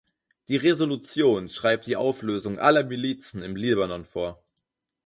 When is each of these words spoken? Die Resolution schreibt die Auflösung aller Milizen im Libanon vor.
Die 0.47 0.57
Resolution 0.57 1.47
schreibt 1.47 1.85
die 1.85 1.95
Auflösung 1.95 2.57
aller 2.57 2.83
Milizen 2.83 3.43
im 3.43 3.55
Libanon 3.55 4.03
vor. 4.03 4.41